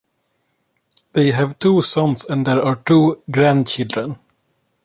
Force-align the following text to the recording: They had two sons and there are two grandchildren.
They 1.13 1.29
had 1.29 1.59
two 1.59 1.83
sons 1.83 2.25
and 2.25 2.47
there 2.47 2.59
are 2.59 2.75
two 2.77 3.21
grandchildren. 3.29 4.15